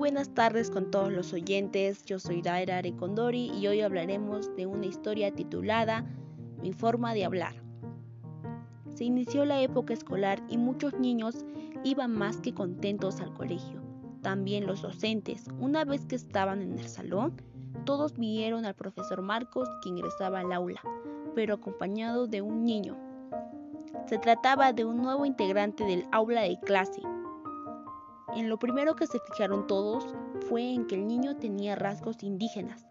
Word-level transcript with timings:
buenas 0.00 0.32
tardes 0.32 0.70
con 0.70 0.90
todos 0.90 1.12
los 1.12 1.34
oyentes. 1.34 2.06
Yo 2.06 2.18
soy 2.18 2.40
Daira 2.40 2.78
Arecondori 2.78 3.50
y 3.50 3.66
hoy 3.66 3.82
hablaremos 3.82 4.56
de 4.56 4.64
una 4.64 4.86
historia 4.86 5.30
titulada 5.30 6.06
Mi 6.62 6.72
forma 6.72 7.12
de 7.12 7.26
hablar. 7.26 7.52
Se 8.94 9.04
inició 9.04 9.44
la 9.44 9.60
época 9.60 9.92
escolar 9.92 10.42
y 10.48 10.56
muchos 10.56 10.98
niños 10.98 11.44
iban 11.84 12.12
más 12.12 12.38
que 12.38 12.54
contentos 12.54 13.20
al 13.20 13.34
colegio. 13.34 13.82
También 14.22 14.66
los 14.66 14.80
docentes, 14.80 15.44
una 15.60 15.84
vez 15.84 16.06
que 16.06 16.16
estaban 16.16 16.62
en 16.62 16.78
el 16.78 16.88
salón, 16.88 17.34
todos 17.84 18.16
vieron 18.16 18.64
al 18.64 18.74
profesor 18.74 19.20
Marcos 19.20 19.68
que 19.82 19.90
ingresaba 19.90 20.40
al 20.40 20.50
aula, 20.50 20.80
pero 21.34 21.56
acompañado 21.56 22.26
de 22.26 22.40
un 22.40 22.64
niño. 22.64 22.96
Se 24.06 24.16
trataba 24.16 24.72
de 24.72 24.86
un 24.86 24.96
nuevo 24.96 25.26
integrante 25.26 25.84
del 25.84 26.06
aula 26.10 26.40
de 26.40 26.58
clase. 26.60 27.02
En 28.36 28.48
lo 28.48 28.58
primero 28.58 28.94
que 28.94 29.08
se 29.08 29.18
fijaron 29.18 29.66
todos 29.66 30.14
fue 30.48 30.72
en 30.72 30.86
que 30.86 30.94
el 30.94 31.06
niño 31.06 31.36
tenía 31.36 31.74
rasgos 31.74 32.22
indígenas. 32.22 32.86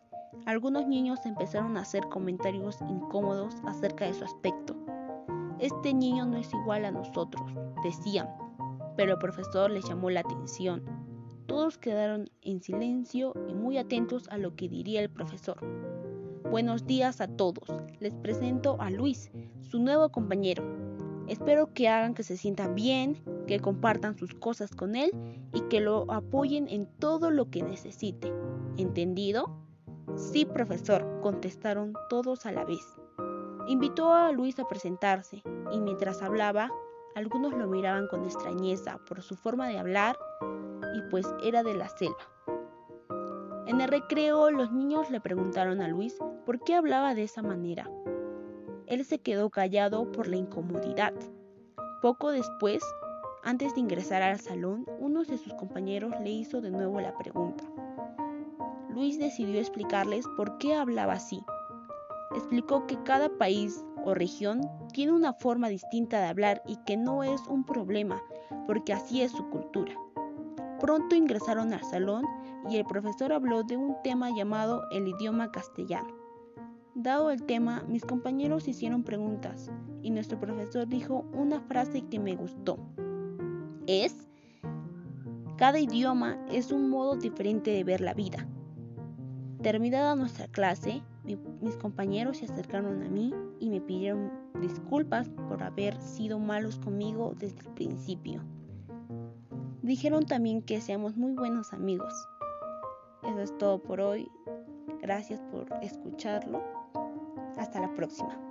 Algunos 0.45 0.85
niños 0.85 1.25
empezaron 1.25 1.77
a 1.77 1.81
hacer 1.81 2.03
comentarios 2.09 2.77
incómodos 2.81 3.55
acerca 3.65 4.05
de 4.05 4.13
su 4.13 4.25
aspecto. 4.25 4.75
Este 5.59 5.93
niño 5.93 6.25
no 6.25 6.37
es 6.37 6.53
igual 6.53 6.83
a 6.83 6.91
nosotros, 6.91 7.43
decían, 7.83 8.29
pero 8.97 9.13
el 9.13 9.19
profesor 9.19 9.71
les 9.71 9.87
llamó 9.87 10.09
la 10.09 10.21
atención. 10.21 10.83
Todos 11.47 11.77
quedaron 11.77 12.29
en 12.41 12.61
silencio 12.61 13.33
y 13.47 13.53
muy 13.53 13.77
atentos 13.77 14.27
a 14.29 14.37
lo 14.37 14.55
que 14.55 14.67
diría 14.67 15.01
el 15.01 15.09
profesor. 15.09 15.57
Buenos 16.49 16.85
días 16.85 17.21
a 17.21 17.27
todos. 17.27 17.69
Les 17.99 18.13
presento 18.15 18.75
a 18.81 18.89
Luis, 18.89 19.31
su 19.61 19.79
nuevo 19.79 20.09
compañero. 20.09 20.78
Espero 21.29 21.73
que 21.75 21.87
hagan 21.87 22.15
que 22.15 22.23
se 22.23 22.37
sienta 22.37 22.67
bien, 22.67 23.23
que 23.45 23.59
compartan 23.59 24.17
sus 24.17 24.33
cosas 24.33 24.71
con 24.71 24.95
él 24.95 25.11
y 25.53 25.61
que 25.69 25.79
lo 25.79 26.11
apoyen 26.11 26.67
en 26.67 26.87
todo 26.97 27.29
lo 27.29 27.51
que 27.51 27.61
necesite. 27.61 28.33
¿Entendido? 28.77 29.55
Sí, 30.15 30.45
profesor, 30.45 31.19
contestaron 31.21 31.93
todos 32.09 32.47
a 32.47 32.51
la 32.51 32.65
vez. 32.65 32.81
Invitó 33.67 34.11
a 34.11 34.31
Luis 34.31 34.57
a 34.59 34.67
presentarse 34.67 35.43
y 35.71 35.79
mientras 35.79 36.23
hablaba, 36.23 36.71
algunos 37.15 37.53
lo 37.53 37.67
miraban 37.67 38.07
con 38.07 38.23
extrañeza 38.23 38.97
por 39.07 39.21
su 39.21 39.35
forma 39.35 39.67
de 39.67 39.77
hablar 39.77 40.17
y 40.95 41.01
pues 41.11 41.27
era 41.43 41.61
de 41.61 41.75
la 41.75 41.89
selva. 41.89 42.17
En 43.67 43.81
el 43.81 43.87
recreo 43.87 44.49
los 44.49 44.71
niños 44.71 45.11
le 45.11 45.21
preguntaron 45.21 45.79
a 45.79 45.87
Luis 45.87 46.17
por 46.47 46.59
qué 46.63 46.73
hablaba 46.73 47.13
de 47.13 47.23
esa 47.23 47.43
manera. 47.43 47.87
Él 48.89 49.05
se 49.05 49.19
quedó 49.19 49.51
callado 49.51 50.11
por 50.11 50.27
la 50.27 50.35
incomodidad. 50.35 51.13
Poco 52.01 52.31
después, 52.31 52.83
antes 53.43 53.75
de 53.75 53.81
ingresar 53.81 54.23
al 54.23 54.39
salón, 54.39 54.85
uno 54.99 55.23
de 55.23 55.37
sus 55.37 55.53
compañeros 55.53 56.13
le 56.23 56.31
hizo 56.31 56.59
de 56.59 56.71
nuevo 56.71 56.99
la 56.99 57.15
pregunta. 57.15 57.63
Luis 58.89 59.19
decidió 59.19 59.59
explicarles 59.59 60.25
por 60.35 60.57
qué 60.57 60.73
hablaba 60.73 61.13
así. 61.13 61.39
Explicó 62.35 62.87
que 62.87 63.01
cada 63.03 63.29
país 63.29 63.85
o 64.03 64.15
región 64.15 64.61
tiene 64.91 65.13
una 65.13 65.33
forma 65.33 65.69
distinta 65.69 66.19
de 66.19 66.27
hablar 66.27 66.63
y 66.65 66.77
que 66.77 66.97
no 66.97 67.23
es 67.23 67.41
un 67.47 67.63
problema, 67.65 68.21
porque 68.65 68.91
así 68.91 69.21
es 69.21 69.31
su 69.31 69.47
cultura. 69.49 69.93
Pronto 70.79 71.15
ingresaron 71.15 71.73
al 71.73 71.83
salón 71.83 72.25
y 72.69 72.77
el 72.77 72.85
profesor 72.85 73.33
habló 73.33 73.63
de 73.63 73.77
un 73.77 73.95
tema 74.03 74.31
llamado 74.35 74.81
el 74.91 75.07
idioma 75.07 75.51
castellano. 75.51 76.18
Dado 77.01 77.31
el 77.31 77.43
tema, 77.43 77.85
mis 77.87 78.03
compañeros 78.03 78.67
hicieron 78.67 79.03
preguntas 79.03 79.71
y 80.01 80.09
nuestro 80.09 80.37
profesor 80.37 80.85
dijo 80.85 81.23
una 81.31 81.61
frase 81.61 82.01
que 82.01 82.19
me 82.19 82.35
gustó. 82.35 82.77
Es, 83.87 84.27
cada 85.55 85.79
idioma 85.79 86.37
es 86.51 86.73
un 86.73 86.89
modo 86.89 87.15
diferente 87.15 87.71
de 87.71 87.85
ver 87.85 88.01
la 88.01 88.13
vida. 88.13 88.45
Terminada 89.61 90.13
nuestra 90.17 90.49
clase, 90.49 91.01
mis 91.61 91.77
compañeros 91.77 92.39
se 92.39 92.47
acercaron 92.47 93.01
a 93.01 93.07
mí 93.07 93.33
y 93.61 93.69
me 93.69 93.79
pidieron 93.79 94.29
disculpas 94.59 95.29
por 95.47 95.63
haber 95.63 95.97
sido 96.01 96.37
malos 96.37 96.79
conmigo 96.79 97.33
desde 97.39 97.61
el 97.61 97.73
principio. 97.75 98.43
Dijeron 99.83 100.25
también 100.25 100.61
que 100.61 100.81
seamos 100.81 101.15
muy 101.15 101.31
buenos 101.31 101.71
amigos. 101.71 102.13
Eso 103.23 103.39
es 103.39 103.57
todo 103.57 103.81
por 103.81 104.01
hoy. 104.01 104.29
Gracias 105.01 105.41
por 105.51 105.67
escucharlo. 105.81 106.63
Hasta 107.57 107.79
la 107.79 107.93
próxima. 107.93 108.48